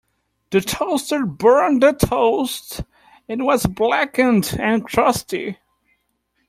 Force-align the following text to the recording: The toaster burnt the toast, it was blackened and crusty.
The 0.49 0.61
toaster 0.61 1.27
burnt 1.27 1.81
the 1.81 1.91
toast, 1.93 2.79
it 3.27 3.37
was 3.43 3.67
blackened 3.67 4.57
and 4.59 4.83
crusty. 4.83 5.59